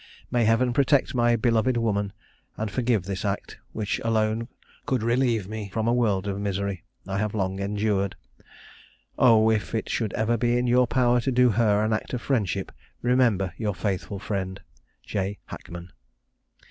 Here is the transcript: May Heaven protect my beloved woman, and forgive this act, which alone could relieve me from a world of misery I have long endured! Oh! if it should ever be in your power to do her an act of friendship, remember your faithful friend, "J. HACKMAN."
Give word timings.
May 0.31 0.45
Heaven 0.45 0.73
protect 0.73 1.13
my 1.13 1.35
beloved 1.35 1.77
woman, 1.77 2.11
and 2.57 2.71
forgive 2.71 3.03
this 3.03 3.23
act, 3.23 3.59
which 3.71 4.01
alone 4.03 4.47
could 4.87 5.03
relieve 5.03 5.47
me 5.47 5.69
from 5.69 5.87
a 5.87 5.93
world 5.93 6.25
of 6.27 6.39
misery 6.39 6.83
I 7.07 7.19
have 7.19 7.35
long 7.35 7.59
endured! 7.59 8.15
Oh! 9.19 9.51
if 9.51 9.75
it 9.75 9.89
should 9.89 10.13
ever 10.13 10.37
be 10.37 10.57
in 10.57 10.65
your 10.65 10.87
power 10.87 11.21
to 11.21 11.31
do 11.31 11.51
her 11.51 11.85
an 11.85 11.93
act 11.93 12.15
of 12.15 12.21
friendship, 12.23 12.71
remember 13.03 13.53
your 13.57 13.75
faithful 13.75 14.17
friend, 14.17 14.59
"J. 15.03 15.37
HACKMAN." 15.49 15.91